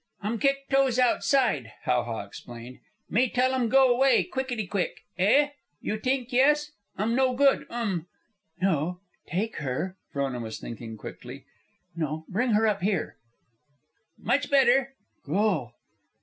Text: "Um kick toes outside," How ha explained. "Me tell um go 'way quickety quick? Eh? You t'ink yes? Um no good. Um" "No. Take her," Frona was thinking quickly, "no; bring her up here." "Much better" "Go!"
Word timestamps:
"Um 0.23 0.39
kick 0.39 0.67
toes 0.67 0.97
outside," 0.97 1.73
How 1.83 2.01
ha 2.01 2.21
explained. 2.21 2.79
"Me 3.07 3.29
tell 3.29 3.53
um 3.53 3.69
go 3.69 3.95
'way 3.95 4.23
quickety 4.23 4.65
quick? 4.67 5.01
Eh? 5.19 5.49
You 5.79 5.99
t'ink 5.99 6.31
yes? 6.33 6.71
Um 6.97 7.13
no 7.13 7.35
good. 7.35 7.67
Um" 7.69 8.07
"No. 8.63 8.99
Take 9.27 9.57
her," 9.57 9.97
Frona 10.11 10.39
was 10.39 10.59
thinking 10.59 10.97
quickly, 10.97 11.45
"no; 11.95 12.25
bring 12.29 12.53
her 12.53 12.65
up 12.65 12.81
here." 12.81 13.17
"Much 14.17 14.49
better" 14.49 14.95
"Go!" 15.23 15.75